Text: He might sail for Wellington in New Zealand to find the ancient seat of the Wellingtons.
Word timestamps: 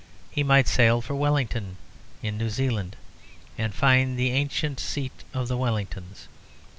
He 0.31 0.41
might 0.41 0.67
sail 0.67 0.99
for 0.99 1.13
Wellington 1.13 1.77
in 2.23 2.35
New 2.35 2.49
Zealand 2.49 2.95
to 3.55 3.69
find 3.69 4.17
the 4.17 4.31
ancient 4.31 4.79
seat 4.79 5.23
of 5.31 5.47
the 5.47 5.55
Wellingtons. 5.57 6.27